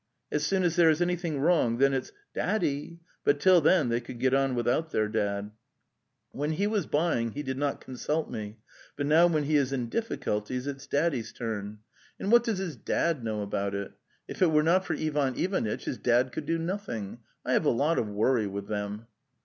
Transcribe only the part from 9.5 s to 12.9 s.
is in difficulties it's Daddy's turn. And what The Steppe 195